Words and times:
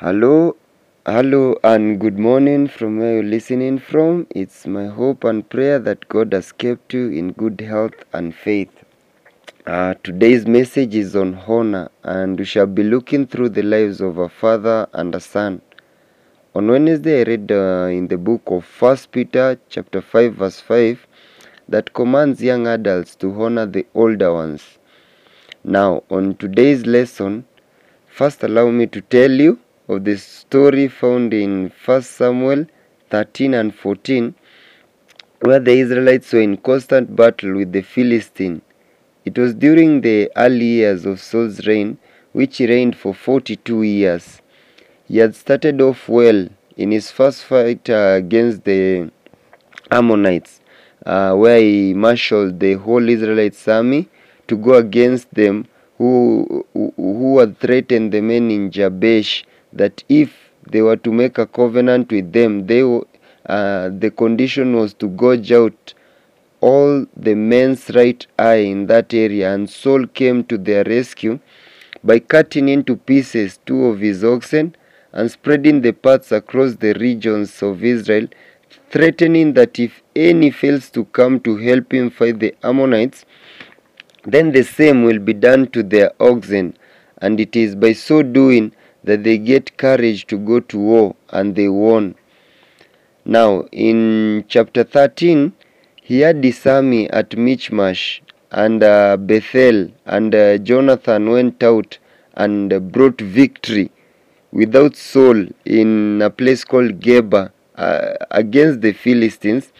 Hello, 0.00 0.56
hello, 1.06 1.56
and 1.62 2.00
good 2.00 2.18
morning 2.18 2.66
from 2.66 2.98
where 2.98 3.14
you're 3.14 3.22
listening 3.22 3.78
from. 3.78 4.26
It's 4.30 4.66
my 4.66 4.86
hope 4.86 5.22
and 5.22 5.48
prayer 5.48 5.78
that 5.78 6.08
God 6.08 6.32
has 6.32 6.50
kept 6.50 6.92
you 6.92 7.10
in 7.10 7.30
good 7.30 7.60
health 7.60 7.94
and 8.12 8.34
faith. 8.34 8.72
Uh, 9.64 9.94
today's 10.02 10.48
message 10.48 10.96
is 10.96 11.14
on 11.14 11.36
honor, 11.46 11.92
and 12.02 12.36
we 12.36 12.44
shall 12.44 12.66
be 12.66 12.82
looking 12.82 13.28
through 13.28 13.50
the 13.50 13.62
lives 13.62 14.00
of 14.00 14.18
a 14.18 14.28
father 14.28 14.88
and 14.94 15.14
a 15.14 15.20
son. 15.20 15.62
On 16.56 16.66
Wednesday, 16.66 17.20
I 17.20 17.22
read 17.22 17.52
uh, 17.52 17.86
in 17.88 18.08
the 18.08 18.18
book 18.18 18.42
of 18.46 18.64
First 18.64 19.12
Peter, 19.12 19.60
chapter 19.68 20.02
five, 20.02 20.34
verse 20.34 20.58
five, 20.58 21.06
that 21.68 21.94
commands 21.94 22.42
young 22.42 22.66
adults 22.66 23.14
to 23.16 23.40
honor 23.40 23.66
the 23.66 23.86
older 23.94 24.34
ones. 24.34 24.76
Now, 25.62 26.02
on 26.10 26.34
today's 26.34 26.84
lesson, 26.84 27.46
first 28.08 28.42
allow 28.42 28.70
me 28.70 28.88
to 28.88 29.00
tell 29.00 29.30
you 29.30 29.60
of 29.88 30.04
the 30.04 30.16
story 30.16 30.88
found 30.88 31.34
in 31.34 31.70
1 31.84 32.02
Samuel 32.02 32.66
13 33.10 33.54
and 33.54 33.74
14, 33.74 34.34
where 35.40 35.60
the 35.60 35.72
Israelites 35.72 36.32
were 36.32 36.40
in 36.40 36.56
constant 36.56 37.14
battle 37.14 37.54
with 37.54 37.72
the 37.72 37.82
Philistine. 37.82 38.62
It 39.24 39.38
was 39.38 39.54
during 39.54 40.00
the 40.00 40.30
early 40.36 40.64
years 40.64 41.04
of 41.04 41.20
Saul's 41.20 41.66
reign, 41.66 41.98
which 42.32 42.58
he 42.58 42.66
reigned 42.66 42.96
for 42.96 43.14
42 43.14 43.82
years. 43.82 44.40
He 45.06 45.18
had 45.18 45.34
started 45.34 45.80
off 45.80 46.08
well 46.08 46.48
in 46.76 46.90
his 46.90 47.10
first 47.10 47.44
fight 47.44 47.88
uh, 47.90 48.14
against 48.16 48.64
the 48.64 49.10
Ammonites, 49.90 50.60
uh, 51.04 51.34
where 51.34 51.60
he 51.60 51.92
marshaled 51.94 52.58
the 52.58 52.74
whole 52.74 53.06
Israelite 53.08 53.56
army 53.68 54.08
to 54.48 54.56
go 54.56 54.74
against 54.74 55.32
them 55.34 55.66
who, 55.98 56.66
who 56.72 57.38
had 57.38 57.58
threatened 57.58 58.12
the 58.12 58.20
men 58.20 58.50
in 58.50 58.70
Jabesh 58.70 59.44
that 59.74 60.02
if 60.08 60.50
they 60.70 60.80
were 60.80 60.96
to 60.96 61.12
make 61.12 61.36
a 61.38 61.46
covenant 61.46 62.10
with 62.10 62.32
them, 62.32 62.66
they 62.66 62.82
uh, 63.46 63.90
the 63.90 64.10
condition 64.10 64.74
was 64.74 64.94
to 64.94 65.08
gouge 65.08 65.52
out 65.52 65.94
all 66.60 67.04
the 67.14 67.34
men's 67.34 67.90
right 67.90 68.26
eye 68.38 68.64
in 68.72 68.86
that 68.86 69.12
area, 69.12 69.52
and 69.52 69.68
Saul 69.68 70.06
came 70.06 70.44
to 70.44 70.56
their 70.56 70.82
rescue 70.84 71.38
by 72.02 72.20
cutting 72.20 72.70
into 72.70 72.96
pieces 72.96 73.58
two 73.66 73.84
of 73.84 74.00
his 74.00 74.24
oxen 74.24 74.74
and 75.12 75.30
spreading 75.30 75.82
the 75.82 75.92
parts 75.92 76.32
across 76.32 76.76
the 76.76 76.94
regions 76.94 77.62
of 77.62 77.84
Israel, 77.84 78.28
threatening 78.90 79.52
that 79.52 79.78
if 79.78 80.02
any 80.16 80.50
fails 80.50 80.90
to 80.90 81.04
come 81.06 81.38
to 81.40 81.56
help 81.58 81.92
him 81.92 82.08
fight 82.10 82.38
the 82.40 82.54
Ammonites, 82.62 83.26
then 84.24 84.52
the 84.52 84.64
same 84.64 85.04
will 85.04 85.18
be 85.18 85.34
done 85.34 85.66
to 85.68 85.82
their 85.82 86.12
oxen, 86.18 86.76
and 87.18 87.38
it 87.38 87.54
is 87.54 87.74
by 87.74 87.92
so 87.92 88.22
doing 88.22 88.72
that 89.04 89.24
they 89.24 89.38
get 89.38 89.76
courage 89.76 90.26
to 90.26 90.36
go 90.38 90.60
to 90.60 90.78
war 90.78 91.16
and 91.30 91.54
they 91.54 91.68
won. 91.68 92.14
Now, 93.24 93.62
in 93.72 94.44
chapter 94.48 94.84
13, 94.84 95.52
he 96.02 96.20
had 96.20 96.42
his 96.44 96.66
army 96.66 97.08
at 97.10 97.36
Michmash 97.36 98.22
and 98.50 98.82
uh, 98.82 99.16
Bethel, 99.16 99.90
and 100.04 100.34
uh, 100.34 100.58
Jonathan 100.58 101.30
went 101.30 101.62
out 101.62 101.98
and 102.34 102.72
uh, 102.72 102.78
brought 102.78 103.20
victory 103.20 103.90
without 104.52 104.96
Saul 104.96 105.46
in 105.64 106.20
a 106.22 106.30
place 106.30 106.64
called 106.64 107.00
Geba 107.00 107.50
uh, 107.74 108.14
against 108.30 108.80
the 108.80 108.92
Philistines. 108.92 109.72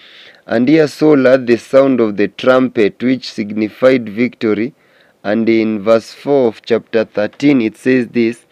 And 0.47 0.69
here 0.69 0.89
Saul 0.89 1.25
had 1.25 1.47
the 1.47 1.57
sound 1.57 2.01
of 2.01 2.17
the 2.17 2.29
trumpet, 2.29 3.03
which 3.03 3.33
signified 3.33 4.09
victory. 4.09 4.75
And 5.23 5.49
in 5.49 5.83
verse 5.83 6.13
4 6.13 6.49
of 6.49 6.63
chapter 6.63 7.05
13, 7.05 7.63
it 7.63 7.77
says 7.77 8.09
this 8.09 8.45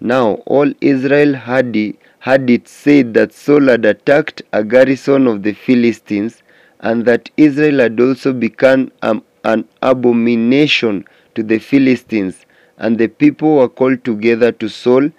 Now 0.00 0.34
all 0.46 0.72
Israel 0.80 1.34
had 1.34 1.76
it, 1.76 1.96
it 2.26 2.68
said 2.68 3.14
that 3.14 3.32
Saul 3.32 3.68
had 3.68 3.84
attacked 3.84 4.42
a 4.52 4.64
garrison 4.64 5.26
of 5.26 5.42
the 5.42 5.52
Philistines, 5.52 6.42
and 6.80 7.04
that 7.06 7.30
Israel 7.36 7.78
had 7.78 8.00
also 8.00 8.32
become 8.32 8.92
um, 9.02 9.22
an 9.44 9.66
abomination 9.82 11.04
to 11.34 11.42
the 11.42 11.58
Philistines. 11.58 12.44
And 12.76 12.98
the 12.98 13.08
people 13.08 13.56
were 13.56 13.68
called 13.68 14.04
together 14.04 14.52
to 14.52 14.68
Saul 14.68 15.10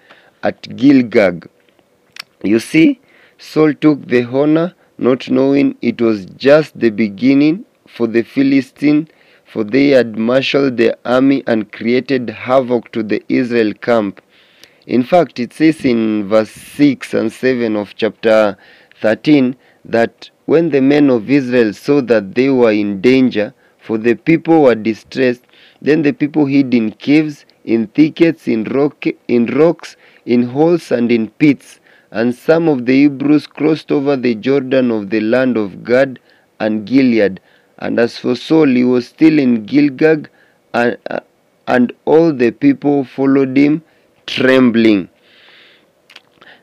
at 0.43 0.75
Gilgal. 0.75 1.39
You 2.43 2.59
see, 2.59 2.99
Saul 3.37 3.73
took 3.73 4.07
the 4.07 4.23
honor 4.23 4.75
not 4.97 5.29
knowing 5.29 5.77
it 5.81 6.01
was 6.01 6.25
just 6.25 6.79
the 6.79 6.89
beginning 6.89 7.65
for 7.87 8.07
the 8.07 8.23
Philistine, 8.23 9.07
for 9.45 9.63
they 9.63 9.89
had 9.89 10.17
marshaled 10.17 10.77
their 10.77 10.95
army 11.05 11.43
and 11.47 11.71
created 11.71 12.29
havoc 12.29 12.91
to 12.91 13.03
the 13.03 13.23
Israel 13.29 13.73
camp. 13.73 14.21
In 14.87 15.03
fact, 15.03 15.39
it 15.39 15.53
says 15.53 15.83
in 15.83 16.27
verse 16.27 16.51
6 16.51 17.13
and 17.13 17.31
7 17.31 17.75
of 17.75 17.95
chapter 17.95 18.57
13 19.01 19.55
that 19.85 20.29
when 20.45 20.69
the 20.69 20.81
men 20.81 21.09
of 21.09 21.29
Israel 21.29 21.73
saw 21.73 22.01
that 22.01 22.35
they 22.35 22.49
were 22.49 22.71
in 22.71 23.01
danger, 23.01 23.53
for 23.79 23.97
the 23.97 24.15
people 24.15 24.63
were 24.63 24.75
distressed, 24.75 25.43
then 25.81 26.01
the 26.01 26.11
people 26.11 26.45
hid 26.45 26.73
in 26.73 26.91
caves, 26.91 27.45
in 27.63 27.87
thickets, 27.87 28.47
in, 28.47 28.63
rock, 28.65 29.05
in 29.27 29.45
rocks, 29.47 29.95
in 30.25 30.43
holes, 30.43 30.91
and 30.91 31.11
in 31.11 31.29
pits 31.29 31.79
and 32.15 32.33
some 32.33 32.69
of 32.69 32.85
the 32.85 32.93
Hebrews 32.93 33.45
crossed 33.45 33.91
over 33.91 34.15
the 34.15 34.35
Jordan 34.35 34.89
of 34.89 35.09
the 35.09 35.19
land 35.19 35.57
of 35.57 35.83
Gad 35.83 36.17
and 36.61 36.85
Gilead. 36.85 37.41
And 37.77 37.99
as 37.99 38.17
for 38.17 38.35
Saul, 38.35 38.67
he 38.67 38.85
was 38.85 39.05
still 39.07 39.37
in 39.37 39.65
Gilgal, 39.65 40.23
and, 40.73 40.97
uh, 41.09 41.19
and 41.67 41.91
all 42.05 42.31
the 42.31 42.51
people 42.51 43.03
followed 43.03 43.57
him, 43.57 43.83
trembling. 44.25 45.09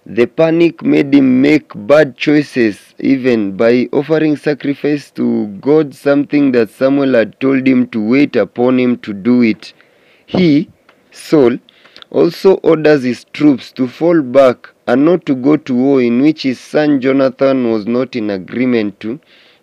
The 0.04 0.26
panic 0.26 0.82
made 0.82 1.14
him 1.14 1.40
make 1.40 1.70
bad 1.74 2.16
choices, 2.16 2.94
even 2.98 3.56
by 3.56 3.88
offering 3.92 4.36
sacrifice 4.36 5.12
to 5.12 5.46
God, 5.60 5.94
something 5.94 6.50
that 6.52 6.70
Samuel 6.70 7.14
had 7.14 7.38
told 7.38 7.66
him 7.66 7.86
to 7.88 8.04
wait 8.04 8.34
upon 8.34 8.80
him 8.80 8.96
to 8.98 9.12
do 9.12 9.42
it. 9.42 9.72
He, 10.26 10.70
Saul, 11.12 11.58
also 12.10 12.54
orders 12.64 13.04
his 13.04 13.24
troops 13.32 13.70
to 13.72 13.86
fall 13.86 14.22
back 14.22 14.68
and 14.86 15.04
not 15.04 15.24
to 15.26 15.34
go 15.34 15.56
to 15.56 15.74
war 15.74 16.02
in 16.02 16.20
which 16.20 16.42
his 16.42 16.58
son 16.58 17.00
Jonathan 17.00 17.70
was 17.70 17.86
not 17.86 18.16
in 18.16 18.30
agreement 18.30 18.98
to, 19.00 19.20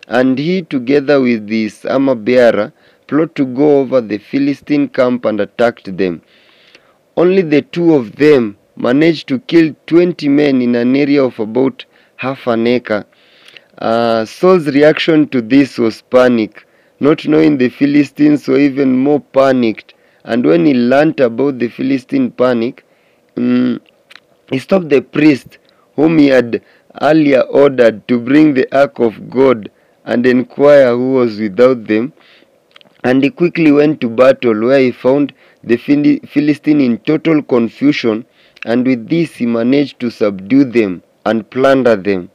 and 0.08 0.38
he 0.38 0.62
together 0.62 1.20
with 1.20 1.48
his 1.48 1.84
armor 1.84 2.14
bearer 2.14 2.72
plot 3.06 3.34
to 3.34 3.44
go 3.44 3.80
over 3.80 4.00
the 4.00 4.18
Philistine 4.18 4.88
camp 4.88 5.24
and 5.26 5.40
attacked 5.40 5.96
them. 5.96 6.22
Only 7.20 7.42
the 7.42 7.60
two 7.60 7.92
of 7.94 8.16
them 8.16 8.56
managed 8.76 9.28
to 9.28 9.40
kill 9.40 9.74
20 9.86 10.26
men 10.30 10.62
in 10.62 10.74
an 10.74 10.96
area 10.96 11.22
of 11.22 11.38
about 11.38 11.84
half 12.16 12.46
an 12.46 12.66
acre. 12.66 13.04
Uh, 13.76 14.24
Saul's 14.24 14.68
reaction 14.68 15.28
to 15.28 15.42
this 15.42 15.76
was 15.76 16.00
panic, 16.00 16.66
not 16.98 17.28
knowing 17.28 17.58
the 17.58 17.68
Philistines 17.68 18.48
were 18.48 18.58
even 18.58 18.96
more 18.96 19.20
panicked. 19.20 19.92
And 20.24 20.46
when 20.46 20.64
he 20.64 20.72
learnt 20.72 21.20
about 21.20 21.58
the 21.58 21.68
Philistine 21.68 22.30
panic, 22.30 22.86
um, 23.36 23.82
he 24.50 24.58
stopped 24.58 24.88
the 24.88 25.02
priest 25.02 25.58
whom 25.96 26.16
he 26.16 26.28
had 26.28 26.62
earlier 27.02 27.42
ordered 27.42 28.08
to 28.08 28.18
bring 28.18 28.54
the 28.54 28.66
ark 28.74 28.98
of 28.98 29.28
God 29.28 29.70
and 30.06 30.24
inquire 30.26 30.96
who 30.96 31.12
was 31.12 31.38
without 31.38 31.84
them. 31.84 32.14
And 33.04 33.22
he 33.22 33.28
quickly 33.28 33.72
went 33.72 34.00
to 34.00 34.08
battle, 34.08 34.58
where 34.58 34.80
he 34.80 34.90
found 34.90 35.34
the 35.62 35.76
Philistine 35.76 36.80
in 36.80 36.98
total 36.98 37.42
confusion, 37.42 38.24
and 38.64 38.86
with 38.86 39.08
this 39.08 39.36
he 39.36 39.46
managed 39.46 40.00
to 40.00 40.10
subdue 40.10 40.64
them 40.64 41.02
and 41.24 41.48
plunder 41.50 41.96
them. 41.96 42.30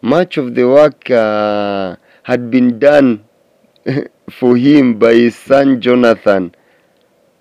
Much 0.00 0.36
of 0.36 0.54
the 0.54 0.66
work 0.66 1.10
uh, 1.10 1.96
had 2.22 2.50
been 2.50 2.78
done 2.78 3.24
for 4.30 4.56
him 4.56 4.98
by 4.98 5.14
his 5.14 5.36
son 5.36 5.80
Jonathan, 5.80 6.54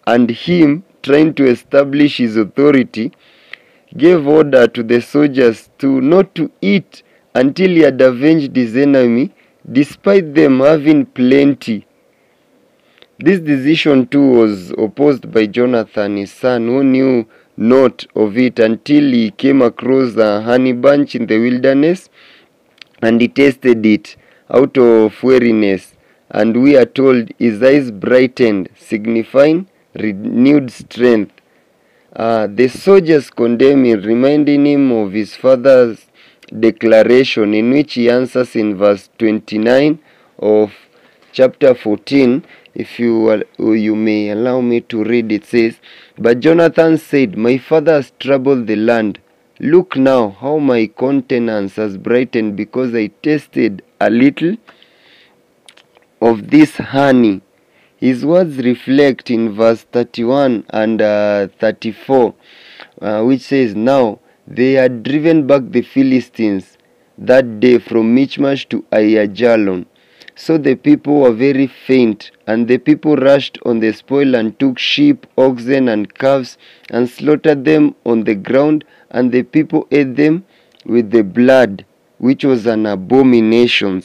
and 0.06 0.30
him 0.30 0.84
trying 1.04 1.34
to 1.34 1.46
establish 1.46 2.18
his 2.18 2.36
authority 2.36 3.12
gave 3.96 4.28
order 4.28 4.68
to 4.68 4.84
the 4.84 5.02
soldiers 5.02 5.70
to 5.78 6.02
not 6.02 6.34
to 6.36 6.52
eat 6.62 7.04
until 7.36 7.70
he 7.70 7.80
had 7.80 8.02
avenged 8.02 8.56
his 8.56 8.76
enemy, 8.76 9.34
despite 9.72 10.34
them 10.34 10.60
having 10.60 11.06
plenty. 11.06 11.87
This 13.20 13.40
decision 13.40 14.06
too 14.06 14.22
was 14.22 14.72
opposed 14.78 15.32
by 15.32 15.48
Jonathan, 15.48 16.18
his 16.18 16.32
son, 16.32 16.68
who 16.68 16.84
knew 16.84 17.26
not 17.58 18.06
of 18.16 18.38
it 18.38 18.60
until 18.60 19.12
he 19.12 19.32
came 19.32 19.64
across 19.64 20.16
a 20.18 20.44
honey 20.44 20.74
bunch 20.74 21.16
in 21.16 21.26
the 21.26 21.40
wilderness 21.40 22.10
and 23.02 23.20
he 23.20 23.28
tasted 23.28 23.84
it 23.88 24.16
out 24.52 24.78
of 24.78 25.24
weariness. 25.24 25.96
And 26.30 26.62
we 26.62 26.78
are 26.78 26.86
told 26.86 27.32
his 27.40 27.64
eyes 27.64 27.90
brightened, 27.90 28.70
signifying 28.78 29.68
renewed 29.96 30.70
strength. 30.72 31.42
Uh, 32.16 32.46
the 32.48 32.68
soldiers 32.68 33.32
condemn 33.32 33.86
him, 33.86 34.02
reminding 34.02 34.68
him 34.68 34.92
of 34.92 35.14
his 35.14 35.36
father's 35.36 36.06
declaration, 36.60 37.56
in 37.56 37.72
which 37.72 37.96
he 37.96 38.12
answers 38.12 38.56
in 38.56 38.78
verse 38.78 39.10
29 39.18 39.98
of 40.38 40.72
chapter 41.32 41.74
14. 41.74 42.44
If 42.78 43.00
you, 43.00 43.44
you 43.58 43.96
may 43.96 44.30
allow 44.30 44.62
me 44.62 44.82
to 44.82 45.04
read, 45.04 45.32
it 45.32 45.46
says, 45.46 45.80
But 46.16 46.42
Jonathan 46.42 47.00
said, 47.00 47.36
My 47.36 47.58
father 47.58 47.94
has 47.94 48.12
troubled 48.20 48.68
the 48.68 48.76
land. 48.76 49.18
Look 49.60 49.96
now 49.98 50.30
how 50.30 50.60
my 50.60 50.86
countenance 50.86 51.78
has 51.78 51.98
brightened 51.98 52.56
because 52.56 52.94
I 52.94 53.08
tasted 53.24 53.82
a 54.00 54.12
little 54.12 54.58
of 56.22 56.52
this 56.52 56.78
honey. 56.78 57.42
His 57.96 58.24
words 58.24 58.58
reflect 58.58 59.32
in 59.32 59.56
verse 59.56 59.82
31 59.92 60.66
and 60.70 61.02
uh, 61.02 61.48
34, 61.60 62.36
uh, 63.02 63.24
which 63.24 63.42
says, 63.42 63.74
Now 63.74 64.20
they 64.46 64.74
had 64.74 65.02
driven 65.02 65.48
back 65.48 65.64
the 65.72 65.82
Philistines 65.82 66.78
that 67.18 67.60
day 67.60 67.80
from 67.80 68.14
Michmash 68.14 68.70
to 68.70 68.84
Aijalon. 68.92 69.88
So 70.40 70.60
the 70.60 70.76
people 70.76 71.22
were 71.22 71.34
very 71.34 71.66
faint, 71.66 72.30
and 72.46 72.68
the 72.68 72.78
people 72.78 73.16
rushed 73.16 73.58
on 73.66 73.80
the 73.80 73.92
spoil 73.92 74.36
and 74.36 74.58
took 74.60 74.78
sheep, 74.78 75.26
oxen, 75.36 75.90
and 75.90 76.14
calves, 76.14 76.60
and 76.92 77.10
slaughtered 77.10 77.66
them 77.66 77.96
on 78.06 78.24
the 78.24 78.36
ground, 78.36 78.86
and 79.10 79.32
the 79.32 79.42
people 79.42 79.88
ate 79.90 80.16
them 80.16 80.46
with 80.86 81.10
the 81.10 81.24
blood, 81.24 81.86
which 82.20 82.46
was 82.46 82.68
an 82.68 82.86
abomination. 82.86 84.04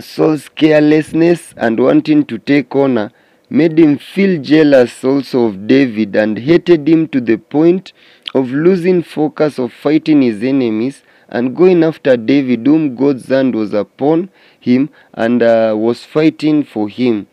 Saul's 0.00 0.48
carelessness 0.48 1.52
and 1.58 1.78
wanting 1.78 2.24
to 2.24 2.38
take 2.38 2.74
honor 2.74 3.12
made 3.50 3.78
him 3.78 3.98
feel 3.98 4.40
jealous 4.40 5.04
also 5.04 5.44
of 5.44 5.66
David 5.66 6.16
and 6.16 6.38
hated 6.38 6.88
him 6.88 7.06
to 7.08 7.20
the 7.20 7.36
point 7.36 7.92
of 8.34 8.50
losing 8.50 9.02
focus 9.02 9.58
of 9.58 9.74
fighting 9.74 10.22
his 10.22 10.42
enemies 10.42 11.02
and 11.30 11.56
going 11.56 11.84
after 11.84 12.16
David, 12.16 12.66
whom 12.66 12.96
God's 12.96 13.28
hand 13.28 13.54
was 13.54 13.72
upon 13.72 14.30
him 14.58 14.90
and 15.14 15.42
uh, 15.42 15.74
was 15.76 16.04
fighting 16.04 16.64
for 16.64 16.88
him. 16.88 17.28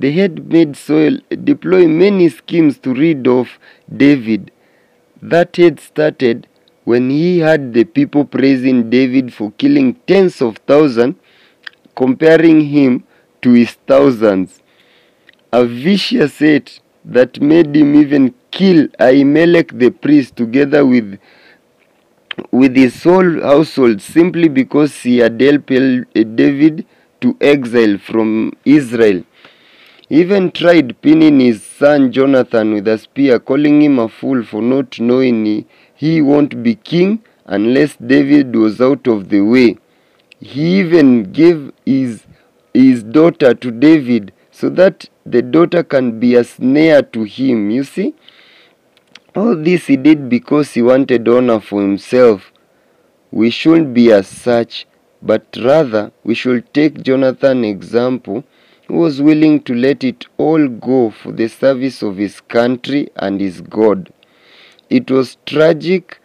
Had 0.00 0.50
made 0.50 0.76
Saul 0.76 1.18
deploy 1.44 1.86
many 1.86 2.30
schemes 2.30 2.78
to 2.78 2.94
rid 2.94 3.28
of 3.28 3.58
David. 3.94 4.50
That 5.20 5.56
had 5.56 5.80
started 5.80 6.48
when 6.84 7.10
he 7.10 7.40
had 7.40 7.74
the 7.74 7.84
people 7.84 8.24
praising 8.24 8.88
David 8.88 9.34
for 9.34 9.52
killing 9.52 9.94
tens 10.06 10.40
of 10.40 10.56
thousands, 10.66 11.16
comparing 11.94 12.62
him 12.62 13.04
to 13.42 13.52
his 13.52 13.72
thousands. 13.86 14.60
A 15.52 15.66
vicious 15.66 16.38
hate 16.38 16.80
that 17.04 17.40
made 17.42 17.76
him 17.76 17.94
even 17.94 18.34
kill 18.50 18.88
Ahimelech 18.98 19.78
the 19.78 19.90
priest 19.90 20.36
together 20.36 20.86
with 20.86 21.18
with 22.50 22.76
his 22.76 23.02
whole 23.02 23.40
household 23.42 24.00
simply 24.00 24.48
because 24.48 25.02
he 25.02 25.18
had 25.18 25.40
helped 25.40 25.66
David 25.66 26.86
to 27.20 27.36
exile 27.40 27.98
from 27.98 28.52
Israel. 28.64 29.22
He 30.08 30.20
even 30.20 30.50
tried 30.50 31.00
pinning 31.00 31.40
his 31.40 31.62
son 31.62 32.12
Jonathan 32.12 32.74
with 32.74 32.88
a 32.88 32.98
spear, 32.98 33.38
calling 33.38 33.80
him 33.82 33.98
a 33.98 34.08
fool 34.08 34.42
for 34.44 34.60
not 34.60 35.00
knowing 35.00 35.44
he, 35.46 35.66
he 35.94 36.20
won't 36.20 36.62
be 36.62 36.74
king 36.74 37.22
unless 37.46 37.96
David 37.96 38.54
was 38.54 38.80
out 38.80 39.06
of 39.06 39.28
the 39.30 39.40
way. 39.40 39.78
He 40.40 40.80
even 40.80 41.32
gave 41.32 41.72
his, 41.86 42.26
his 42.74 43.02
daughter 43.02 43.54
to 43.54 43.70
David 43.70 44.32
so 44.50 44.68
that 44.70 45.08
the 45.24 45.40
daughter 45.40 45.82
can 45.82 46.18
be 46.20 46.34
a 46.34 46.44
snare 46.44 47.02
to 47.02 47.22
him. 47.22 47.70
You 47.70 47.84
see? 47.84 48.14
All 49.34 49.56
this 49.56 49.86
he 49.86 49.96
did 49.96 50.28
because 50.28 50.74
he 50.74 50.82
wanted 50.82 51.26
honor 51.26 51.58
for 51.58 51.80
himself. 51.80 52.52
We 53.30 53.48
shouldn't 53.48 53.94
be 53.94 54.12
as 54.12 54.28
such, 54.28 54.86
but 55.22 55.46
rather 55.64 56.12
we 56.22 56.34
should 56.34 56.72
take 56.74 57.02
Jonathan's 57.02 57.66
example 57.66 58.44
who 58.88 58.98
was 58.98 59.22
willing 59.22 59.62
to 59.62 59.74
let 59.74 60.04
it 60.04 60.26
all 60.36 60.68
go 60.68 61.08
for 61.08 61.32
the 61.32 61.48
service 61.48 62.02
of 62.02 62.18
his 62.18 62.42
country 62.42 63.08
and 63.16 63.40
his 63.40 63.62
God. 63.62 64.12
It 64.90 65.10
was 65.10 65.38
tragic 65.46 66.20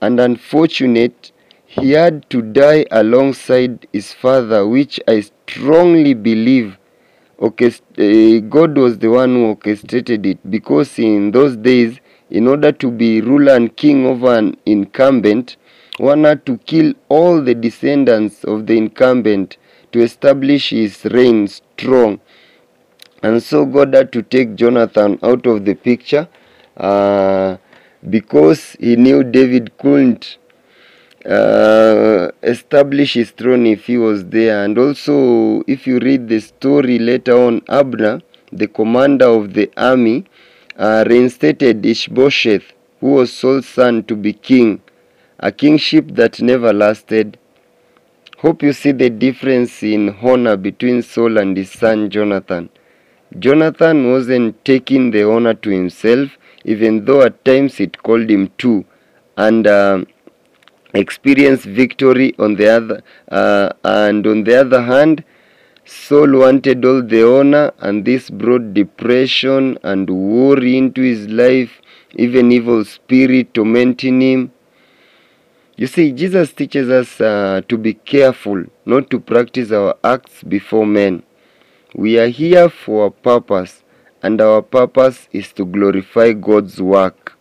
and 0.00 0.20
unfortunate 0.20 1.32
he 1.66 1.90
had 1.90 2.30
to 2.30 2.40
die 2.40 2.86
alongside 2.92 3.88
his 3.92 4.12
father, 4.12 4.64
which 4.64 5.00
I 5.08 5.22
strongly 5.22 6.14
believe 6.14 6.76
eh, 7.40 8.38
God 8.48 8.78
was 8.78 8.98
the 8.98 9.08
one 9.08 9.34
who 9.34 9.46
orchestrated 9.46 10.24
it 10.24 10.38
because 10.48 10.96
in 11.00 11.32
those 11.32 11.56
days 11.56 11.98
in 12.30 12.48
order 12.48 12.72
to 12.72 12.90
be 12.90 13.20
ruler 13.20 13.54
and 13.54 13.76
king 13.76 14.06
over 14.06 14.34
an 14.36 14.56
incumbent, 14.66 15.56
one 15.98 16.24
had 16.24 16.44
to 16.46 16.58
kill 16.58 16.92
all 17.08 17.40
the 17.42 17.54
descendants 17.54 18.44
of 18.44 18.66
the 18.66 18.76
incumbent 18.76 19.56
to 19.92 20.00
establish 20.00 20.70
his 20.70 21.04
reign 21.06 21.46
strong. 21.46 22.20
And 23.22 23.42
so 23.42 23.64
God 23.64 23.94
had 23.94 24.12
to 24.12 24.22
take 24.22 24.56
Jonathan 24.56 25.18
out 25.22 25.46
of 25.46 25.64
the 25.64 25.74
picture 25.74 26.28
uh, 26.76 27.56
because 28.10 28.76
he 28.80 28.96
knew 28.96 29.22
David 29.22 29.78
couldn't 29.78 30.38
uh, 31.24 32.30
establish 32.42 33.14
his 33.14 33.30
throne 33.30 33.66
if 33.66 33.86
he 33.86 33.96
was 33.96 34.26
there. 34.26 34.64
And 34.64 34.76
also, 34.76 35.62
if 35.66 35.86
you 35.86 35.98
read 36.00 36.28
the 36.28 36.40
story 36.40 36.98
later 36.98 37.36
on, 37.36 37.62
Abner, 37.68 38.20
the 38.52 38.66
commander 38.66 39.26
of 39.26 39.54
the 39.54 39.70
army, 39.76 40.26
uh, 40.76 41.04
reinstated 41.06 41.84
Ishbosheth, 41.84 42.72
who 43.00 43.12
was 43.14 43.32
Saul's 43.32 43.66
son, 43.66 44.04
to 44.04 44.16
be 44.16 44.32
king, 44.32 44.80
a 45.38 45.52
kingship 45.52 46.08
that 46.12 46.40
never 46.40 46.72
lasted. 46.72 47.38
Hope 48.38 48.62
you 48.62 48.72
see 48.72 48.92
the 48.92 49.10
difference 49.10 49.82
in 49.82 50.16
honor 50.22 50.56
between 50.56 51.02
Saul 51.02 51.38
and 51.38 51.56
his 51.56 51.70
son 51.70 52.10
Jonathan. 52.10 52.68
Jonathan 53.38 54.12
wasn't 54.12 54.64
taking 54.64 55.10
the 55.10 55.28
honor 55.28 55.54
to 55.54 55.70
himself, 55.70 56.30
even 56.64 57.04
though 57.04 57.22
at 57.22 57.44
times 57.44 57.80
it 57.80 58.02
called 58.02 58.30
him 58.30 58.50
to, 58.58 58.84
and 59.36 59.66
uh, 59.66 60.04
experienced 60.94 61.64
victory 61.64 62.34
on 62.38 62.54
the 62.54 62.68
other, 62.68 63.02
uh, 63.30 63.70
and 63.84 64.26
on 64.26 64.44
the 64.44 64.60
other 64.60 64.82
hand, 64.82 65.24
Saul 65.86 66.38
wanted 66.38 66.82
all 66.86 67.02
the 67.02 67.28
honor, 67.28 67.70
and 67.78 68.06
this 68.06 68.30
brought 68.30 68.72
depression 68.72 69.78
and 69.82 70.08
worry 70.08 70.78
into 70.78 71.02
his 71.02 71.28
life, 71.28 71.82
even 72.14 72.50
evil 72.52 72.86
spirit 72.86 73.52
tormenting 73.52 74.22
him. 74.22 74.52
You 75.76 75.86
see, 75.86 76.12
Jesus 76.12 76.54
teaches 76.54 76.88
us 76.88 77.20
uh, 77.20 77.60
to 77.68 77.76
be 77.76 77.94
careful 77.94 78.64
not 78.86 79.10
to 79.10 79.20
practice 79.20 79.72
our 79.72 79.94
acts 80.02 80.42
before 80.42 80.86
men. 80.86 81.22
We 81.94 82.18
are 82.18 82.28
here 82.28 82.70
for 82.70 83.06
a 83.06 83.10
purpose, 83.10 83.82
and 84.22 84.40
our 84.40 84.62
purpose 84.62 85.28
is 85.32 85.52
to 85.52 85.66
glorify 85.66 86.32
God's 86.32 86.80
work. 86.80 87.36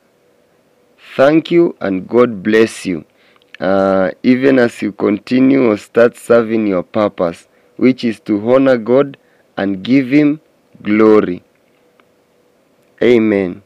Thank 1.16 1.50
you, 1.50 1.78
and 1.80 2.10
God 2.10 2.44
bless 2.44 2.86
you. 2.86 3.06
Uh, 3.58 4.12
even 4.22 4.60
as 4.60 4.82
you 4.82 4.92
continue 4.92 5.72
or 5.72 5.78
start 5.78 6.18
serving 6.18 6.68
your 6.68 6.84
purpose 6.84 7.48
which 7.84 8.04
is 8.10 8.20
to 8.32 8.36
honor 8.54 8.78
God 8.78 9.18
and 9.58 9.84
give 9.84 10.10
Him 10.20 10.40
glory. 10.84 11.44
Amen. 13.02 13.63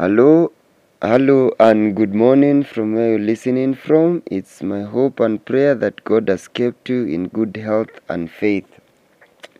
Hello, 0.00 0.52
hello, 1.02 1.52
and 1.58 1.96
good 1.96 2.14
morning 2.14 2.62
from 2.62 2.94
where 2.94 3.10
you're 3.10 3.18
listening 3.18 3.74
from. 3.74 4.22
It's 4.26 4.62
my 4.62 4.82
hope 4.82 5.18
and 5.18 5.44
prayer 5.44 5.74
that 5.74 6.04
God 6.04 6.28
has 6.28 6.46
kept 6.46 6.88
you 6.88 7.04
in 7.06 7.26
good 7.26 7.56
health 7.56 7.90
and 8.08 8.30
faith. 8.30 8.68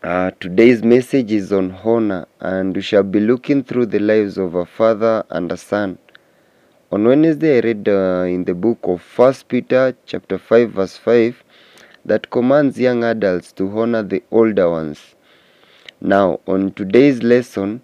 Uh, 0.01 0.31
today's 0.39 0.81
message 0.81 1.33
is 1.33 1.51
on 1.51 1.73
honor, 1.83 2.25
and 2.39 2.73
we 2.73 2.81
shall 2.81 3.03
be 3.03 3.19
looking 3.19 3.65
through 3.65 3.87
the 3.87 3.99
lives 3.99 4.37
of 4.37 4.55
a 4.55 4.65
father 4.65 5.25
and 5.29 5.51
a 5.51 5.57
son. 5.57 5.97
On 6.89 7.03
Wednesday, 7.03 7.57
I 7.57 7.59
read 7.59 7.89
uh, 7.89 8.23
in 8.23 8.45
the 8.45 8.53
book 8.53 8.79
of 8.83 9.01
First 9.01 9.49
Peter, 9.49 9.93
chapter 10.05 10.37
five, 10.37 10.71
verse 10.71 10.95
five, 10.95 11.43
that 12.05 12.29
commands 12.29 12.79
young 12.79 13.03
adults 13.03 13.51
to 13.51 13.77
honor 13.77 14.03
the 14.03 14.23
older 14.31 14.69
ones. 14.69 15.15
Now, 15.99 16.39
on 16.47 16.71
today's 16.71 17.23
lesson, 17.23 17.81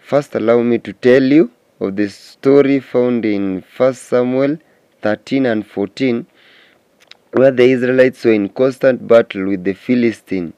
first 0.00 0.34
allow 0.34 0.60
me 0.60 0.78
to 0.78 0.92
tell 0.92 1.22
you 1.22 1.52
of 1.80 1.96
the 1.96 2.08
story 2.08 2.80
found 2.80 3.24
in 3.24 3.64
1 3.76 3.94
Samuel 3.94 4.58
13 5.02 5.46
and 5.46 5.66
14, 5.66 6.26
where 7.32 7.50
the 7.50 7.64
Israelites 7.64 8.24
were 8.24 8.32
in 8.32 8.48
constant 8.48 9.06
battle 9.06 9.48
with 9.48 9.64
the 9.64 9.74
Philistine. 9.74 10.52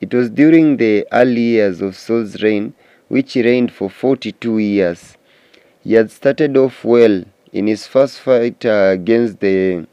It 0.00 0.12
was 0.12 0.30
during 0.30 0.76
the 0.76 1.06
early 1.12 1.40
years 1.40 1.80
of 1.80 1.96
Saul's 1.96 2.42
reign, 2.42 2.74
which 3.08 3.32
he 3.34 3.42
reigned 3.42 3.72
for 3.72 3.88
42 3.88 4.58
years. 4.58 5.16
He 5.82 5.94
had 5.94 6.10
started 6.10 6.56
off 6.56 6.84
well 6.84 7.24
in 7.52 7.66
his 7.66 7.86
first 7.86 8.20
fight 8.20 8.64
uh, 8.66 8.90
against 8.92 9.40
the 9.40 9.86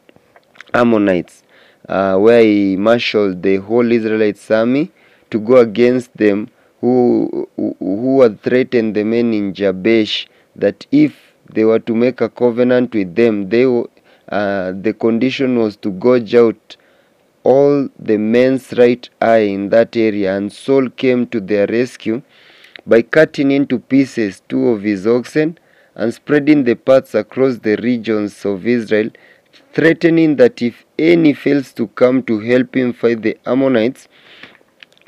Ammonites, 0.74 1.44
uh, 1.88 2.18
where 2.18 2.42
he 2.42 2.76
marshaled 2.76 3.42
the 3.42 3.58
whole 3.58 3.92
Israelite 3.92 4.40
army 4.52 4.92
to 5.30 5.40
go 5.40 5.58
against 5.58 6.16
them 6.18 6.50
who, 6.82 7.48
who 7.56 8.22
had 8.22 8.42
threatened 8.42 8.96
the 8.96 9.04
men 9.04 9.34
in 9.34 9.54
Jabesh 9.54 10.28
that 10.56 10.86
if 10.92 11.34
they 11.54 11.66
were 11.66 11.80
to 11.80 11.94
make 11.94 12.22
a 12.22 12.30
covenant 12.30 12.94
with 12.94 13.16
them, 13.16 13.50
they 13.50 13.66
uh, 14.30 14.72
the 14.72 14.94
condition 15.00 15.60
was 15.60 15.76
to 15.78 15.92
gouge 15.92 16.34
out 16.34 16.78
all 17.44 17.88
the 18.00 18.18
men's 18.18 18.74
right 18.74 19.08
eye 19.22 19.38
in 19.38 19.70
that 19.70 19.96
area, 19.96 20.36
and 20.36 20.52
Saul 20.52 20.90
came 20.90 21.28
to 21.28 21.40
their 21.40 21.68
rescue 21.68 22.24
by 22.88 23.04
cutting 23.04 23.52
into 23.52 23.78
pieces 23.78 24.42
two 24.50 24.70
of 24.70 24.82
his 24.82 25.06
oxen 25.06 25.60
and 25.94 26.14
spreading 26.14 26.64
the 26.64 26.76
parts 26.76 27.14
across 27.14 27.60
the 27.60 27.76
regions 27.78 28.46
of 28.46 28.66
Israel, 28.66 29.10
threatening 29.74 30.36
that 30.38 30.62
if 30.62 30.86
any 30.98 31.34
fails 31.34 31.72
to 31.74 31.88
come 31.88 32.24
to 32.24 32.40
help 32.40 32.76
him 32.76 32.94
fight 32.94 33.22
the 33.22 33.38
Ammonites, 33.46 34.08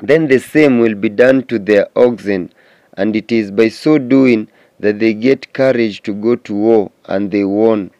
then 0.00 0.28
the 0.28 0.38
same 0.38 0.78
will 0.78 0.94
be 0.94 1.08
done 1.08 1.42
to 1.44 1.58
their 1.58 1.88
oxen, 1.96 2.52
and 2.96 3.16
it 3.16 3.32
is 3.32 3.50
by 3.50 3.68
so 3.68 3.98
doing 3.98 4.48
that 4.80 4.98
they 4.98 5.14
get 5.14 5.52
courage 5.52 6.02
to 6.02 6.12
go 6.12 6.36
to 6.36 6.54
war, 6.54 6.90
and 7.06 7.30
they 7.30 7.44
won. 7.44 7.90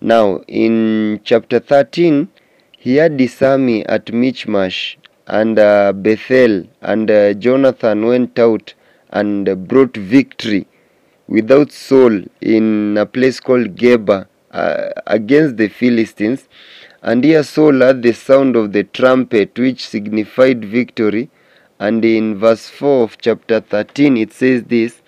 Now, 0.00 0.42
in 0.46 1.20
chapter 1.24 1.58
13, 1.58 2.28
he 2.78 2.96
had 2.96 3.18
his 3.18 3.40
army 3.42 3.84
at 3.86 4.12
Michmash, 4.12 4.98
and 5.26 5.58
uh, 5.58 5.92
Bethel, 5.92 6.66
and 6.80 7.10
uh, 7.10 7.34
Jonathan 7.34 8.06
went 8.06 8.38
out 8.38 8.74
and 9.10 9.68
brought 9.68 9.96
victory 9.96 10.66
without 11.26 11.70
Saul 11.70 12.22
in 12.40 12.96
a 12.98 13.06
place 13.06 13.40
called 13.40 13.76
Geba 13.76 14.26
uh, 14.50 14.88
against 15.06 15.56
the 15.56 15.68
Philistines. 15.68 16.48
And 17.02 17.22
here 17.22 17.42
Saul 17.42 17.80
had 17.80 18.02
the 18.02 18.12
sound 18.12 18.56
of 18.56 18.72
the 18.72 18.84
trumpet, 18.84 19.58
which 19.58 19.86
signified 19.86 20.64
victory. 20.64 21.30
And 21.78 22.04
in 22.04 22.38
verse 22.38 22.68
4 22.68 23.04
of 23.04 23.18
chapter 23.18 23.60
13, 23.60 24.16
it 24.16 24.32
says 24.32 24.64
this 24.64 25.00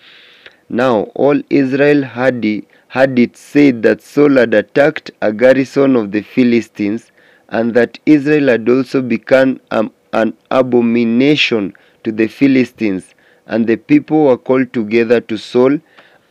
Now 0.73 1.01
all 1.15 1.41
Israel 1.49 2.01
had 2.01 2.45
it, 2.45 2.63
it 2.95 3.35
said 3.35 3.83
that 3.83 4.01
Saul 4.01 4.37
had 4.37 4.53
attacked 4.53 5.11
a 5.21 5.33
garrison 5.33 5.97
of 5.97 6.13
the 6.13 6.21
Philistines, 6.21 7.11
and 7.49 7.73
that 7.73 7.99
Israel 8.05 8.47
had 8.47 8.69
also 8.69 9.01
become 9.01 9.59
um, 9.71 9.91
an 10.13 10.33
abomination 10.49 11.73
to 12.05 12.13
the 12.13 12.27
Philistines. 12.27 13.13
And 13.47 13.67
the 13.67 13.75
people 13.75 14.27
were 14.27 14.37
called 14.37 14.71
together 14.71 15.19
to 15.19 15.37
Saul 15.37 15.77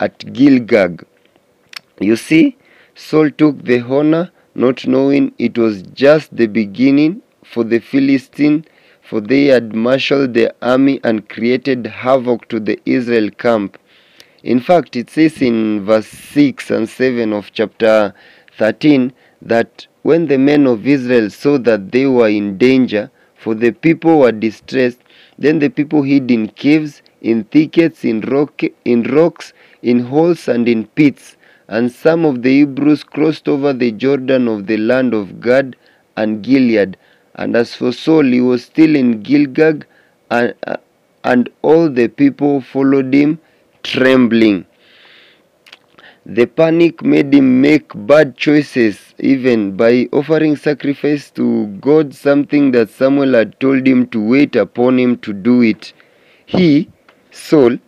at 0.00 0.32
Gilgal. 0.32 0.96
You 2.00 2.16
see, 2.16 2.56
Saul 2.94 3.30
took 3.32 3.62
the 3.62 3.80
honor 3.80 4.30
not 4.54 4.86
knowing 4.86 5.34
it 5.36 5.58
was 5.58 5.82
just 5.82 6.34
the 6.34 6.46
beginning 6.46 7.20
for 7.44 7.62
the 7.62 7.78
Philistine, 7.78 8.64
for 9.02 9.20
they 9.20 9.46
had 9.46 9.74
marshaled 9.74 10.32
their 10.32 10.54
army 10.62 10.98
and 11.04 11.28
created 11.28 11.86
havoc 11.86 12.48
to 12.48 12.58
the 12.58 12.80
Israel 12.86 13.28
camp. 13.32 13.76
In 14.42 14.60
fact, 14.60 14.96
it 14.96 15.10
says 15.10 15.42
in 15.42 15.84
verse 15.84 16.06
6 16.06 16.70
and 16.70 16.88
7 16.88 17.32
of 17.32 17.52
chapter 17.52 18.14
13 18.58 19.12
that 19.42 19.86
when 20.02 20.26
the 20.26 20.38
men 20.38 20.66
of 20.66 20.86
Israel 20.86 21.30
saw 21.30 21.58
that 21.58 21.92
they 21.92 22.06
were 22.06 22.28
in 22.28 22.56
danger, 22.58 23.10
for 23.36 23.54
the 23.54 23.70
people 23.70 24.20
were 24.20 24.32
distressed, 24.32 25.00
then 25.38 25.58
the 25.58 25.68
people 25.68 26.02
hid 26.02 26.30
in 26.30 26.48
caves, 26.48 27.02
in 27.22 27.44
thickets, 27.44 28.04
in, 28.04 28.20
rock, 28.22 28.62
in 28.84 29.02
rocks, 29.04 29.52
in 29.82 30.00
holes, 30.00 30.48
and 30.48 30.68
in 30.68 30.86
pits 30.86 31.36
and 31.70 31.92
some 31.92 32.24
of 32.24 32.42
the 32.42 32.50
Hebrews 32.50 33.04
crossed 33.04 33.48
over 33.48 33.72
the 33.72 33.92
Jordan 33.92 34.48
of 34.48 34.66
the 34.66 34.76
land 34.76 35.14
of 35.14 35.40
Gad 35.40 35.76
and 36.16 36.42
Gilead. 36.42 36.96
And 37.36 37.54
as 37.54 37.76
for 37.76 37.92
Saul, 37.92 38.24
he 38.24 38.40
was 38.40 38.64
still 38.64 38.96
in 38.96 39.22
Gilgag, 39.22 39.86
and, 40.32 40.52
uh, 40.66 40.78
and 41.22 41.48
all 41.62 41.88
the 41.88 42.08
people 42.08 42.60
followed 42.60 43.14
him, 43.14 43.38
trembling. 43.82 44.66
The 46.26 46.46
panic 46.46 47.02
made 47.02 47.34
him 47.34 47.60
make 47.60 47.92
bad 48.06 48.36
choices, 48.36 49.14
even 49.18 49.76
by 49.76 50.06
offering 50.12 50.54
sacrifice 50.56 51.30
to 51.32 51.66
God, 51.80 52.14
something 52.14 52.72
that 52.72 52.90
Samuel 52.90 53.34
had 53.34 53.58
told 53.58 53.86
him 53.86 54.06
to 54.08 54.20
wait 54.20 54.54
upon 54.54 54.98
him 54.98 55.16
to 55.18 55.32
do 55.32 55.62
it. 55.62 55.92
He, 56.46 56.90
Saul, 57.30 57.78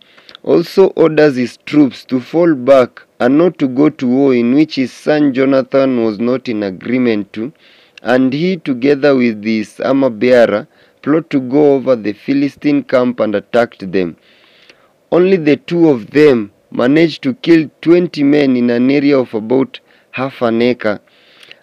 also 0.41 0.87
orders 0.87 1.35
his 1.35 1.57
troops 1.65 2.03
to 2.05 2.19
fall 2.19 2.55
back 2.55 3.03
and 3.19 3.37
not 3.37 3.57
to 3.59 3.67
go 3.67 3.89
to 3.89 4.07
war 4.07 4.33
in 4.33 4.53
which 4.53 4.75
his 4.75 4.91
son 4.91 5.33
Jonathan 5.33 6.03
was 6.03 6.19
not 6.19 6.49
in 6.49 6.63
agreement 6.63 7.31
to, 7.33 7.53
and 8.01 8.33
he, 8.33 8.57
together 8.57 9.15
with 9.15 9.43
his 9.43 9.79
armor 9.79 10.09
bearer, 10.09 10.67
plot 11.01 11.29
to 11.29 11.39
go 11.39 11.75
over 11.75 11.95
the 11.95 12.13
Philistine 12.13 12.83
camp 12.83 13.19
and 13.19 13.35
attacked 13.35 13.91
them. 13.91 14.17
Only 15.13 15.37
the 15.37 15.57
two 15.57 15.89
of 15.89 16.09
them 16.09 16.51
managed 16.71 17.21
to 17.21 17.35
kill 17.35 17.69
20 17.81 18.23
men 18.23 18.57
in 18.57 18.71
an 18.71 18.89
area 18.89 19.19
of 19.19 19.35
about 19.35 19.79
half 20.09 20.41
an 20.41 20.59
acre. 20.59 21.01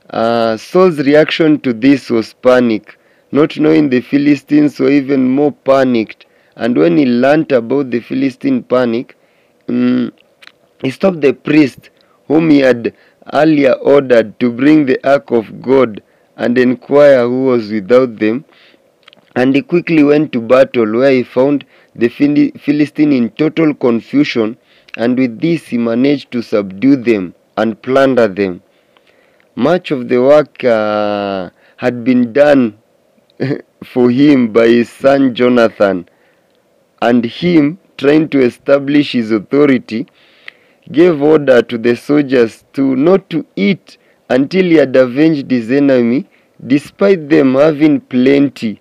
Uh, 0.08 0.56
Saul's 0.56 1.00
reaction 1.00 1.58
to 1.62 1.72
this 1.72 2.10
was 2.10 2.32
panic, 2.32 2.96
not 3.32 3.58
knowing 3.58 3.90
the 3.90 4.02
Philistines 4.02 4.78
were 4.78 4.92
even 4.92 5.28
more 5.28 5.50
panicked. 5.50 6.26
And 6.54 6.78
when 6.78 6.96
he 6.96 7.06
learnt 7.06 7.50
about 7.50 7.90
the 7.90 7.98
Philistine 7.98 8.62
panic, 8.62 9.16
um, 9.68 10.12
he 10.84 10.90
stopped 10.90 11.20
the 11.20 11.32
priest 11.32 11.90
whom 12.28 12.50
he 12.50 12.60
had 12.60 12.94
earlier 13.32 13.72
ordered 13.72 14.38
to 14.38 14.52
bring 14.52 14.86
the 14.86 15.04
ark 15.04 15.32
of 15.32 15.60
God 15.60 16.00
and 16.36 16.56
inquire 16.56 17.26
who 17.26 17.46
was 17.46 17.72
without 17.72 18.16
them. 18.20 18.44
And 19.34 19.56
he 19.56 19.62
quickly 19.62 20.04
went 20.04 20.32
to 20.34 20.40
battle, 20.40 20.98
where 20.98 21.10
he 21.10 21.24
found 21.24 21.64
the 21.94 22.08
Philistine 22.08 23.12
in 23.12 23.30
total 23.30 23.74
confusion, 23.74 24.56
and 24.96 25.18
with 25.18 25.40
this 25.40 25.68
he 25.68 25.78
managed 25.78 26.30
to 26.32 26.42
subdue 26.42 26.96
them 26.96 27.34
and 27.56 27.80
plunder 27.82 28.28
them. 28.28 28.62
Much 29.54 29.90
of 29.90 30.08
the 30.08 30.20
work 30.20 30.62
uh, 30.64 31.50
had 31.76 32.04
been 32.04 32.32
done 32.32 32.78
for 33.84 34.10
him 34.10 34.52
by 34.52 34.68
his 34.68 34.88
son 34.90 35.34
Jonathan, 35.34 36.08
and 37.02 37.24
him 37.24 37.78
trying 37.96 38.28
to 38.28 38.40
establish 38.40 39.12
his 39.12 39.30
authority 39.30 40.06
gave 40.90 41.20
order 41.22 41.62
to 41.62 41.78
the 41.78 41.96
soldiers 41.96 42.64
to 42.72 42.96
not 42.96 43.28
to 43.30 43.44
eat 43.56 43.98
until 44.28 44.64
he 44.64 44.74
had 44.74 44.94
avenged 44.96 45.50
his 45.50 45.70
enemy, 45.70 46.26
despite 46.66 47.28
them 47.28 47.54
having 47.54 48.00
plenty. 48.00 48.80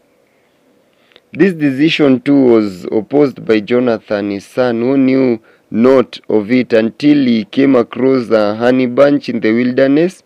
This 1.31 1.53
decision 1.53 2.21
too 2.21 2.41
was 2.41 2.85
opposed 2.85 3.45
by 3.45 3.59
Jonathan, 3.59 4.31
his 4.31 4.45
son, 4.45 4.81
who 4.81 4.97
knew 4.97 5.39
not 5.69 6.19
of 6.27 6.51
it 6.51 6.73
until 6.73 7.17
he 7.17 7.45
came 7.45 7.75
across 7.75 8.31
a 8.31 8.55
honey 8.55 8.87
bunch 8.87 9.29
in 9.29 9.39
the 9.39 9.51
wilderness 9.51 10.23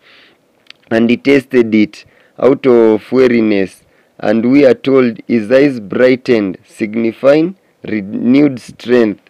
and 0.90 1.10
he 1.10 1.18
tasted 1.18 1.74
it 1.74 2.06
out 2.38 2.66
of 2.66 3.12
weariness. 3.12 3.84
And 4.18 4.50
we 4.50 4.64
are 4.64 4.72
told 4.74 5.18
his 5.28 5.52
eyes 5.52 5.78
brightened, 5.78 6.56
signifying 6.64 7.56
renewed 7.82 8.58
strength. 8.58 9.20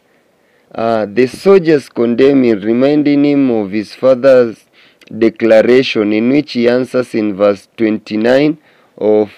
Uh, 0.73 1.07
the 1.07 1.27
soldiers 1.27 1.89
condemn 1.89 2.45
him, 2.45 2.61
reminding 2.61 3.25
him 3.25 3.51
of 3.51 3.73
his 3.73 3.95
father's 3.95 4.65
declaration, 5.19 6.13
in 6.13 6.31
which 6.31 6.53
he 6.53 6.69
answers 6.69 7.17
in 7.17 7.35
verse 7.35 7.69
29 7.77 8.59
of 8.99 9.33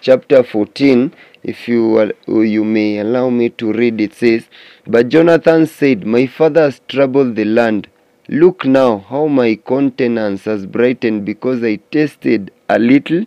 chapter 0.00 0.42
14, 0.42 1.12
if 1.44 1.68
you 1.68 2.12
you 2.26 2.64
may 2.64 2.98
allow 2.98 3.28
me 3.28 3.50
to 3.50 3.72
read, 3.72 4.00
it 4.00 4.14
says, 4.14 4.48
But 4.86 5.10
Jonathan 5.10 5.66
said, 5.66 6.06
My 6.06 6.26
father 6.26 6.62
has 6.62 6.80
troubled 6.88 7.36
the 7.36 7.44
land. 7.44 7.88
Look 8.28 8.64
now 8.64 8.98
how 8.98 9.26
my 9.26 9.56
countenance 9.56 10.44
has 10.46 10.64
brightened 10.64 11.26
because 11.26 11.62
I 11.62 11.76
tasted 11.90 12.50
a 12.70 12.78
little 12.78 13.26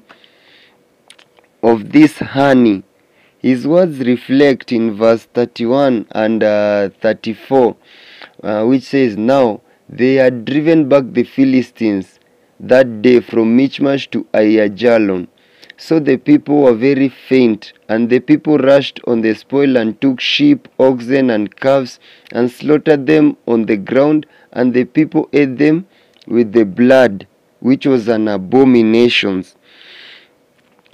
of 1.62 1.92
this 1.92 2.18
honey. 2.18 2.84
His 3.40 3.68
words 3.68 4.00
reflect 4.00 4.72
in 4.72 4.98
verse 4.98 5.26
31 5.36 6.08
and 6.12 6.44
uh, 6.44 6.90
34, 7.02 7.76
uh, 8.42 8.66
which 8.66 8.84
says, 8.84 9.16
Now 9.16 9.62
they 9.88 10.16
had 10.16 10.44
driven 10.46 10.90
back 10.90 11.04
the 11.12 11.24
Philistines 11.24 12.20
that 12.60 13.04
day 13.04 13.20
from 13.20 13.56
Michmash 13.56 14.10
to 14.10 14.24
Aijalon. 14.34 15.28
So 15.78 16.00
the 16.00 16.18
people 16.18 16.64
were 16.64 16.74
very 16.74 17.08
faint, 17.08 17.74
and 17.88 18.10
the 18.10 18.20
people 18.20 18.58
rushed 18.58 19.00
on 19.06 19.22
the 19.22 19.36
spoil 19.36 19.78
and 19.78 20.00
took 20.02 20.20
sheep, 20.20 20.68
oxen, 20.80 21.30
and 21.30 21.56
calves, 21.56 22.00
and 22.32 22.50
slaughtered 22.50 23.06
them 23.06 23.38
on 23.48 23.68
the 23.68 23.78
ground, 23.78 24.26
and 24.52 24.74
the 24.74 24.86
people 24.86 25.30
ate 25.34 25.58
them 25.60 25.86
with 26.26 26.52
the 26.52 26.66
blood, 26.66 27.28
which 27.60 27.86
was 27.86 28.08
an 28.08 28.28
abomination. 28.28 29.46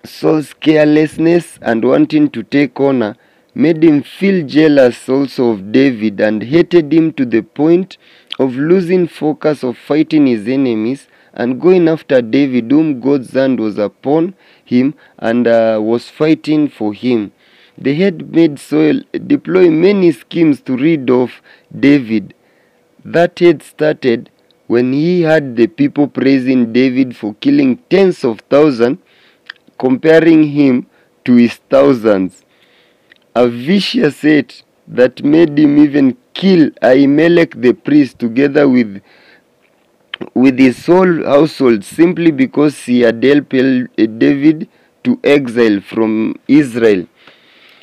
Saul's 0.03 0.53
carelessness 0.53 1.57
and 1.61 1.85
wanting 1.85 2.29
to 2.31 2.43
take 2.43 2.77
honor 2.77 3.15
made 3.55 3.81
him 3.81 4.03
feel 4.03 4.45
jealous 4.45 5.07
also 5.07 5.51
of 5.51 5.71
David 5.71 6.19
and 6.19 6.43
hated 6.43 6.91
him 6.91 7.13
to 7.13 7.25
the 7.25 7.41
point 7.41 7.97
of 8.37 8.55
losing 8.55 9.07
focus 9.07 9.63
of 9.63 9.77
fighting 9.77 10.27
his 10.27 10.45
enemies 10.47 11.07
and 11.33 11.59
going 11.59 11.87
after 11.87 12.21
David, 12.21 12.71
whom 12.71 12.99
God's 12.99 13.31
hand 13.31 13.59
was 13.59 13.77
upon 13.77 14.35
him 14.63 14.93
and 15.17 15.47
uh, 15.47 15.79
was 15.81 16.09
fighting 16.09 16.69
for 16.69 16.93
him. 16.93 17.31
Had 17.83 18.31
made 18.31 18.59
Saul 18.59 19.01
deploy 19.27 19.69
many 19.71 20.11
schemes 20.11 20.61
to 20.61 20.77
rid 20.77 21.09
of 21.09 21.41
David. 21.77 22.35
That 23.03 23.39
had 23.39 23.63
started 23.63 24.29
when 24.67 24.93
he 24.93 25.21
had 25.21 25.55
the 25.55 25.67
people 25.67 26.07
praising 26.07 26.71
David 26.71 27.17
for 27.17 27.33
killing 27.35 27.77
tens 27.89 28.23
of 28.23 28.41
thousands, 28.41 28.99
comparing 29.79 30.43
him 30.43 30.85
to 31.25 31.35
his 31.35 31.55
thousands. 31.69 32.43
A 33.35 33.47
vicious 33.47 34.21
hate 34.21 34.63
that 34.87 35.23
made 35.23 35.57
him 35.57 35.77
even 35.77 36.15
kill 36.33 36.69
Ahimelech 36.81 37.59
the 37.59 37.73
priest 37.73 38.19
together 38.19 38.69
with 38.69 39.01
with 40.33 40.57
his 40.59 40.85
whole 40.85 41.23
household 41.23 41.83
simply 41.83 42.31
because 42.31 42.83
he 42.85 43.01
had 43.01 43.23
helped 43.23 43.49
David 43.49 44.67
to 45.03 45.19
exile 45.23 45.81
from 45.81 46.35
Israel. 46.47 47.05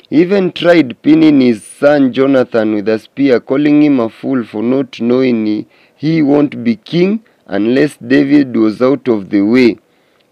He 0.09 0.21
even 0.21 0.51
tried 0.51 1.01
pinning 1.01 1.39
his 1.39 1.63
son 1.63 2.11
Jonathan 2.11 2.73
with 2.73 2.89
a 2.89 2.99
spear, 2.99 3.39
calling 3.39 3.81
him 3.81 3.99
a 3.99 4.09
fool 4.09 4.43
for 4.43 4.61
not 4.61 4.99
knowing 4.99 5.45
he, 5.45 5.67
he 5.95 6.21
won't 6.21 6.63
be 6.63 6.75
king 6.75 7.23
unless 7.47 7.97
David 7.97 8.55
was 8.57 8.81
out 8.81 9.07
of 9.07 9.29
the 9.29 9.41
way. 9.41 9.77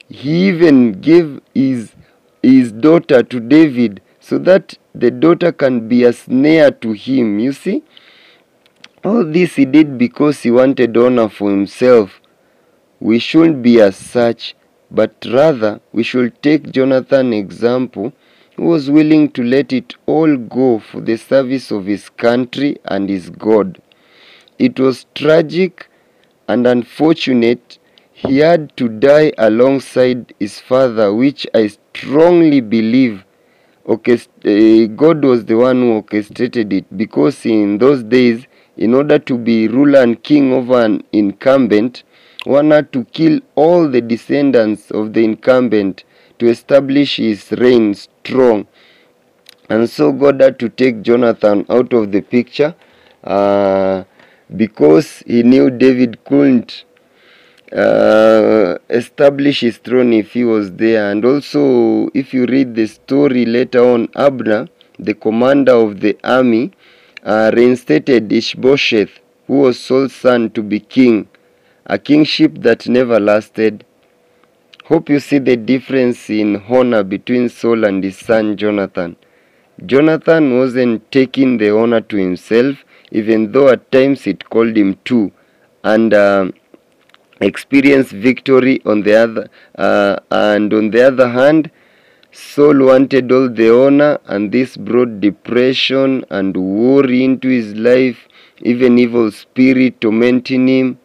He 0.10 0.48
even 0.50 1.00
gave 1.00 1.40
his, 1.54 1.94
his 2.42 2.72
daughter 2.72 3.24
to 3.24 3.40
David 3.40 4.02
so 4.20 4.38
that 4.40 4.78
the 4.94 5.12
daughter 5.12 5.52
can 5.52 5.88
be 5.88 6.04
a 6.04 6.12
snare 6.12 6.72
to 6.72 6.92
him. 6.92 7.40
You 7.40 7.54
see? 7.54 7.84
All 9.04 9.24
this 9.24 9.56
he 9.56 9.64
did 9.64 9.98
because 9.98 10.42
he 10.42 10.52
wanted 10.52 10.98
honor 10.98 11.30
for 11.30 11.50
himself. 11.50 12.20
We 13.00 13.20
shouldn't 13.20 13.64
be 13.64 13.80
as 13.80 13.96
such, 13.96 14.56
but 14.92 15.26
rather 15.32 15.80
we 15.94 16.04
should 16.04 16.42
take 16.44 16.72
Jonathan's 16.72 17.36
example 17.36 18.12
who 18.58 18.66
was 18.66 18.90
willing 18.92 19.32
to 19.32 19.42
let 19.44 19.72
it 19.72 19.96
all 20.06 20.36
go 20.36 20.80
for 20.80 21.00
the 21.00 21.16
service 21.16 21.72
of 21.72 21.86
his 21.86 22.10
country 22.10 22.78
and 22.84 23.10
his 23.10 23.30
God. 23.30 23.82
It 24.58 24.78
was 24.78 25.06
tragic 25.16 25.90
and 26.50 26.68
unfortunate 26.68 27.80
he 28.12 28.40
had 28.40 28.76
to 28.76 28.90
die 28.90 29.32
alongside 29.38 30.34
his 30.42 30.60
father, 30.60 31.14
which 31.14 31.48
I 31.54 31.68
strongly 31.68 32.60
believe 32.60 33.24
eh, 33.88 34.88
God 34.88 35.24
was 35.24 35.46
the 35.46 35.56
one 35.56 35.78
who 35.80 35.94
orchestrated 35.94 36.74
it 36.74 36.98
because 36.98 37.46
in 37.46 37.78
those 37.78 38.04
days 38.04 38.46
in 38.80 38.94
order 38.94 39.20
to 39.20 39.38
be 39.38 39.68
ruler 39.68 40.00
and 40.02 40.24
king 40.24 40.54
over 40.54 40.86
an 40.86 41.04
incumbent, 41.12 42.04
one 42.46 42.72
had 42.72 42.94
to 42.94 43.04
kill 43.04 43.42
all 43.56 43.90
the 43.90 44.00
descendants 44.00 44.90
of 44.92 45.14
the 45.14 45.24
incumbent 45.24 46.06
to 46.40 46.48
establish 46.48 47.18
his 47.18 47.52
reign 47.52 47.94
strong. 47.94 48.66
And 49.70 49.90
so 49.90 50.14
God 50.14 50.40
had 50.40 50.58
to 50.60 50.70
take 50.70 51.02
Jonathan 51.02 51.66
out 51.70 51.92
of 51.92 52.14
the 52.14 52.22
picture 52.22 52.74
uh, 53.26 54.06
because 54.56 55.24
he 55.28 55.44
knew 55.44 55.70
David 55.70 56.24
couldn't 56.24 56.86
uh, 57.74 58.78
establish 58.90 59.60
his 59.60 59.78
throne 59.78 60.14
if 60.14 60.32
he 60.32 60.46
was 60.46 60.72
there. 60.72 61.12
And 61.12 61.26
also, 61.26 62.10
if 62.14 62.34
you 62.34 62.46
read 62.46 62.76
the 62.76 62.88
story 62.88 63.46
later 63.46 63.84
on, 63.84 64.08
Abner, 64.16 64.70
the 64.98 65.14
commander 65.14 65.74
of 65.74 66.00
the 66.00 66.18
army, 66.24 66.72
uh, 67.24 67.52
reinstated 67.54 68.32
Ishbosheth, 68.32 69.20
who 69.48 69.60
was 69.60 69.80
Saul's 69.80 70.14
son, 70.14 70.50
to 70.52 70.62
be 70.62 70.80
king, 70.80 71.28
a 71.86 71.98
kingship 71.98 72.56
that 72.60 72.88
never 72.88 73.20
lasted. 73.20 73.86
Hope 74.86 75.10
you 75.10 75.20
see 75.20 75.40
the 75.40 75.56
difference 75.56 76.30
in 76.30 76.64
honor 76.70 77.04
between 77.04 77.50
Saul 77.50 77.84
and 77.86 78.04
his 78.04 78.18
son 78.18 78.58
Jonathan. 78.58 79.16
Jonathan 79.86 80.58
wasn't 80.58 81.12
taking 81.12 81.58
the 81.58 81.76
honor 81.76 82.02
to 82.02 82.18
himself, 82.18 82.78
even 83.12 83.52
though 83.52 83.70
at 83.70 83.92
times 83.92 84.28
it 84.28 84.50
called 84.50 84.76
him 84.76 84.98
to, 85.06 85.32
and 85.84 86.14
uh, 86.14 86.52
experienced 87.42 88.12
victory 88.12 88.82
on 88.86 89.02
the 89.02 89.16
other, 89.16 89.50
uh, 89.78 90.18
and 90.32 90.74
on 90.74 90.92
the 90.92 91.08
other 91.08 91.30
hand, 91.30 91.72
Saul 92.32 92.86
wanted 92.86 93.32
all 93.32 93.50
the 93.50 93.74
honor, 93.74 94.20
and 94.26 94.52
this 94.52 94.78
brought 94.78 95.20
depression 95.20 96.24
and 96.30 96.56
worry 96.56 97.24
into 97.24 97.48
his 97.48 97.74
life, 97.74 98.28
even 98.62 99.00
evil 99.00 99.32
spirit 99.32 100.00
tormenting 100.00 100.68
him. 100.68 101.00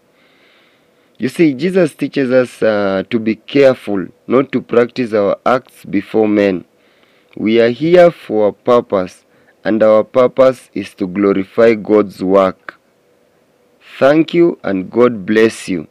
You 1.16 1.30
see, 1.30 1.54
Jesus 1.54 1.94
teaches 1.94 2.30
us 2.30 2.62
uh, 2.62 3.04
to 3.08 3.18
be 3.18 3.36
careful 3.36 4.06
not 4.26 4.52
to 4.52 4.60
practice 4.60 5.14
our 5.14 5.38
acts 5.46 5.86
before 5.86 6.28
men. 6.28 6.66
We 7.36 7.60
are 7.60 7.70
here 7.70 8.10
for 8.10 8.48
a 8.48 8.52
purpose, 8.52 9.24
and 9.64 9.82
our 9.82 10.04
purpose 10.04 10.68
is 10.74 10.94
to 10.96 11.06
glorify 11.06 11.74
God's 11.74 12.22
work. 12.22 12.78
Thank 13.98 14.34
you, 14.34 14.58
and 14.62 14.90
God 14.90 15.24
bless 15.24 15.68
you. 15.68 15.88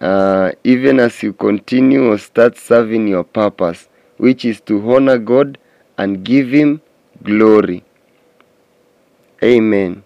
Uh, 0.00 0.50
even 0.64 0.98
as 0.98 1.22
you 1.22 1.32
continue 1.32 2.10
or 2.10 2.18
start 2.18 2.56
serving 2.56 3.06
your 3.06 3.22
purpose 3.22 3.88
which 4.24 4.44
is 4.44 4.60
to 4.70 4.74
honor 4.94 5.18
God 5.18 5.58
and 5.98 6.22
give 6.24 6.50
Him 6.56 6.80
glory. 7.24 7.82
Amen. 9.42 10.04